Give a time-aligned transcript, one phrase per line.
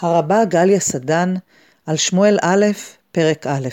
[0.00, 1.34] הרבה גליה סדן
[1.86, 2.66] על שמואל א',
[3.12, 3.68] פרק א'.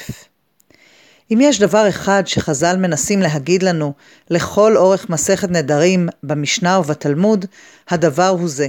[1.32, 3.94] אם יש דבר אחד שחז"ל מנסים להגיד לנו
[4.30, 7.46] לכל אורך מסכת נדרים במשנה ובתלמוד,
[7.90, 8.68] הדבר הוא זה: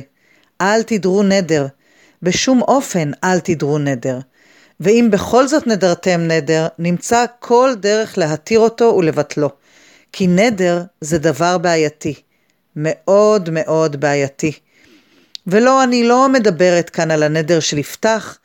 [0.61, 1.67] אל תדרו נדר,
[2.23, 4.19] בשום אופן אל תדרו נדר.
[4.81, 9.51] ואם בכל זאת נדרתם נדר, נמצא כל דרך להתיר אותו ולבטלו.
[10.13, 12.15] כי נדר זה דבר בעייתי,
[12.77, 14.53] מאוד מאוד בעייתי.
[15.47, 18.39] ולא, אני לא מדברת כאן על הנדר של יפתח,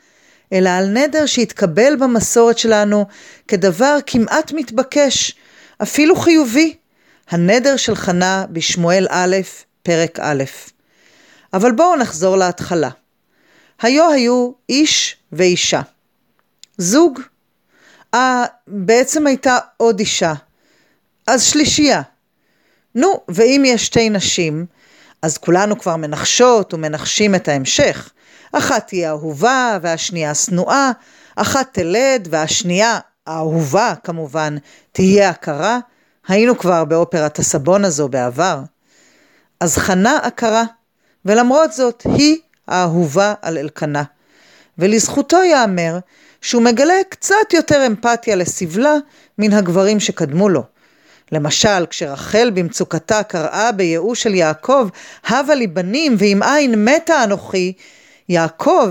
[0.53, 3.05] אלא על נדר שהתקבל במסורת שלנו
[3.47, 5.35] כדבר כמעט מתבקש,
[5.83, 6.75] אפילו חיובי,
[7.29, 9.35] הנדר של חנה בשמואל א',
[9.83, 10.43] פרק א'.
[11.53, 12.89] אבל בואו נחזור להתחלה.
[13.81, 15.81] היו היו איש ואישה.
[16.77, 17.19] זוג.
[18.13, 20.33] אה, בעצם הייתה עוד אישה.
[21.27, 22.01] אז שלישייה.
[22.95, 24.65] נו, ואם יש שתי נשים,
[25.21, 28.11] אז כולנו כבר מנחשות ומנחשים את ההמשך.
[28.51, 30.91] אחת תהיה אהובה והשנייה שנואה,
[31.35, 34.57] אחת תלד והשנייה, האהובה כמובן,
[34.91, 35.79] תהיה עקרה.
[36.27, 38.59] היינו כבר באופרת הסבון הזו בעבר.
[39.59, 40.63] אז חנה עקרה,
[41.25, 44.03] ולמרות זאת היא האהובה על אלקנה.
[44.77, 45.99] ולזכותו ייאמר
[46.41, 48.93] שהוא מגלה קצת יותר אמפתיה לסבלה
[49.37, 50.63] מן הגברים שקדמו לו.
[51.31, 54.89] למשל, כשרחל במצוקתה קראה בייאוש של יעקב,
[55.25, 57.73] הבה לי בנים ואם אין מתה אנוכי,
[58.29, 58.89] יעקב,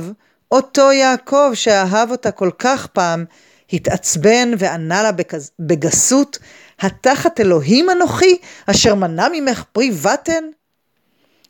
[0.53, 3.25] אותו יעקב שאהב אותה כל כך פעם,
[3.73, 5.11] התעצבן וענה לה
[5.59, 6.39] בגסות,
[6.81, 10.45] התחת אלוהים אנוכי, אשר מנע ממך פרי בטן?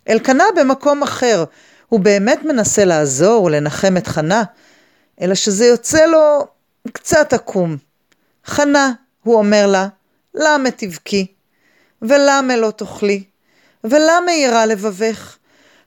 [0.09, 1.45] אלקנה במקום אחר,
[1.89, 4.43] הוא באמת מנסה לעזור ולנחם את חנה,
[5.21, 6.47] אלא שזה יוצא לו
[6.93, 7.77] קצת עקום.
[8.47, 9.89] חנה, הוא אומר לה,
[10.35, 11.27] למה תבכי?
[12.03, 13.25] ולמה לא תאכלי?
[13.85, 15.37] ולמה ירא לבבך?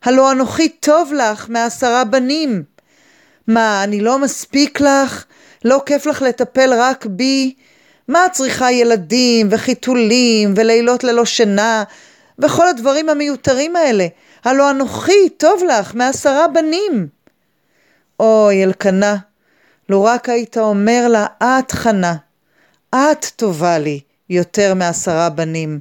[0.04, 2.64] הלא אנוכי טוב לך מעשרה בנים.
[3.48, 5.26] מה, אני לא מספיק לך?
[5.66, 7.56] לא כיף לך לטפל רק בי?
[8.08, 11.84] מה את צריכה ילדים וחיתולים ולילות ללא שינה
[12.40, 14.08] וכל הדברים המיותרים האלה?
[14.44, 17.08] הלא אנוכי טוב לך מעשרה בנים.
[18.20, 19.18] אוי, אלקנה,
[19.90, 22.16] לו רק היית אומר לה, את חנה,
[22.96, 24.00] את טובה לי
[24.34, 25.80] יותר מעשרה בנים.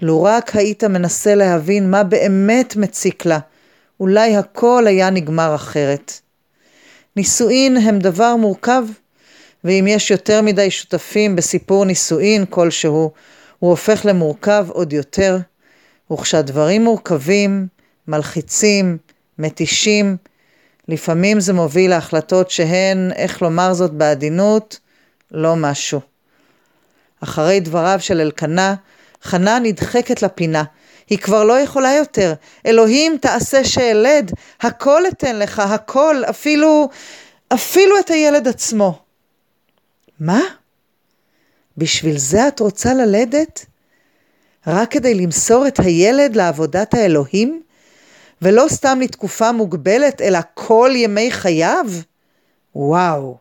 [0.00, 3.38] לו רק היית מנסה להבין מה באמת מציק לה,
[4.00, 6.12] אולי הכל היה נגמר אחרת.
[7.16, 8.84] נישואין הם דבר מורכב,
[9.64, 13.12] ואם יש יותר מדי שותפים בסיפור נישואין כלשהו,
[13.58, 15.38] הוא הופך למורכב עוד יותר.
[16.12, 17.66] וכשהדברים מורכבים,
[18.08, 18.98] מלחיצים,
[19.38, 20.16] מתישים,
[20.88, 24.80] לפעמים זה מוביל להחלטות שהן, איך לומר זאת בעדינות,
[25.30, 26.00] לא משהו.
[27.20, 28.74] אחרי דבריו של אלקנה,
[29.22, 30.64] חנה נדחקת לפינה.
[31.10, 32.34] היא כבר לא יכולה יותר.
[32.66, 36.88] אלוהים תעשה שאלד, הכל אתן לך, הכל, אפילו,
[37.54, 39.02] אפילו את הילד עצמו.
[40.20, 40.40] מה?
[41.76, 43.66] בשביל זה את רוצה ללדת?
[44.66, 47.62] רק כדי למסור את הילד לעבודת האלוהים?
[48.42, 51.86] ולא סתם לתקופה מוגבלת, אלא כל ימי חייו?
[52.74, 53.36] וואו.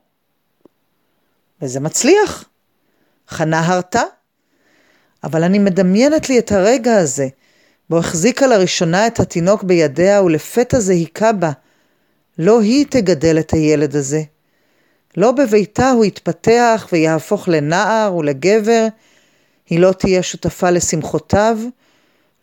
[1.61, 2.43] וזה מצליח.
[3.27, 4.03] חנה הרתה.
[5.23, 7.27] אבל אני מדמיינת לי את הרגע הזה,
[7.89, 11.51] בו החזיקה לראשונה את התינוק בידיה ולפתע זה היכה בה.
[12.39, 14.21] לא היא תגדל את הילד הזה.
[15.17, 18.87] לא בביתה הוא יתפתח ויהפוך לנער ולגבר,
[19.69, 21.59] היא לא תהיה שותפה לשמחותיו,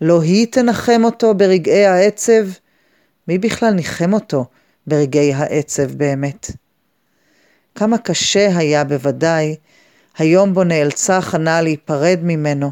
[0.00, 2.46] לא היא תנחם אותו ברגעי העצב.
[3.28, 4.44] מי בכלל ניחם אותו
[4.86, 6.50] ברגעי העצב באמת?
[7.74, 9.56] כמה קשה היה בוודאי
[10.18, 12.70] היום בו נאלצה חנה להיפרד ממנו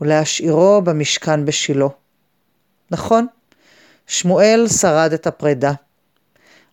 [0.00, 1.86] ולהשאירו במשכן בשילה.
[2.90, 3.26] נכון,
[4.06, 5.72] שמואל שרד את הפרידה,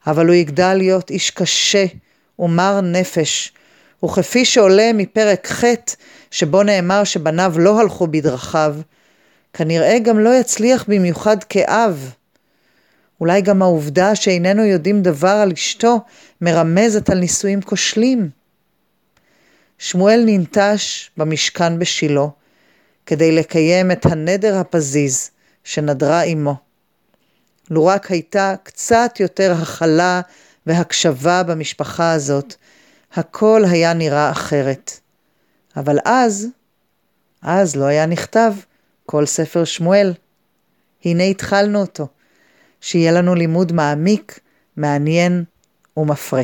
[0.08, 1.86] אבל הוא יגדל להיות איש קשה
[2.40, 3.53] ומר נפש,
[4.06, 5.64] וכפי שעולה מפרק ח'
[6.32, 8.76] שבו נאמר שבניו לא הלכו בדרכיו,
[9.53, 12.14] כנראה גם לא יצליח במיוחד כאב.
[13.22, 16.00] אולי גם העובדה שאיננו יודעים דבר על אשתו
[16.41, 18.45] מרמזת על נישואים כושלים.
[19.77, 22.25] שמואל ננטש במשכן בשילה
[23.05, 25.29] כדי לקיים את הנדר הפזיז
[25.63, 26.55] שנדרה עמו.
[27.69, 30.22] לו רק הייתה קצת יותר הכלה
[30.66, 32.55] והקשבה במשפחה הזאת,
[33.13, 34.99] הכל היה נראה אחרת.
[35.77, 36.47] אבל אז,
[37.41, 38.53] אז לא היה נכתב
[39.05, 40.13] כל ספר שמואל.
[41.05, 42.07] הנה התחלנו אותו,
[42.81, 44.39] שיהיה לנו לימוד מעמיק,
[44.77, 45.43] מעניין
[45.97, 46.43] ומפרה.